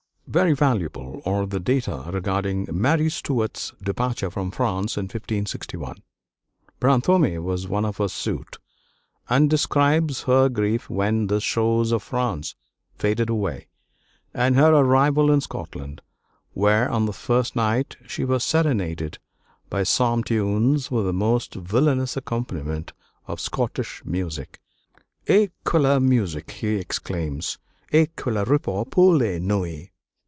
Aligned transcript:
Very 0.27 0.53
valuable 0.53 1.21
are 1.25 1.45
the 1.45 1.59
data 1.59 2.09
regarding 2.09 2.65
Mary 2.71 3.09
Stuart's 3.09 3.73
departure 3.83 4.31
from 4.31 4.49
France 4.49 4.95
in 4.97 5.03
1561. 5.03 5.97
Brantôme 6.79 7.43
was 7.43 7.67
one 7.67 7.83
of 7.83 7.97
her 7.97 8.07
suite, 8.07 8.55
and 9.27 9.49
describes 9.49 10.21
her 10.23 10.47
grief 10.47 10.89
when 10.89 11.27
the 11.27 11.41
shores 11.41 11.91
of 11.91 12.01
France 12.01 12.55
faded 12.95 13.29
away, 13.29 13.67
and 14.33 14.55
her 14.55 14.73
arrival 14.73 15.29
in 15.33 15.41
Scotland, 15.41 16.01
where 16.53 16.89
on 16.89 17.07
the 17.07 17.11
first 17.11 17.57
night 17.57 17.97
she 18.07 18.23
was 18.23 18.41
serenaded 18.41 19.19
by 19.69 19.83
Psalm 19.83 20.23
tunes 20.23 20.89
with 20.89 21.09
a 21.09 21.11
most 21.11 21.55
villainous 21.55 22.15
accompaniment 22.15 22.93
of 23.27 23.41
Scotch 23.41 24.01
music. 24.05 24.61
"Hé! 25.27 25.51
quelle 25.65 25.99
musique!" 25.99 26.51
he 26.51 26.75
exclaims, 26.75 27.57
"et 27.91 28.15
quel 28.15 28.41
repos 28.45 28.87
pour 28.89 29.17
la 29.17 29.37
nuit!" 29.37 29.89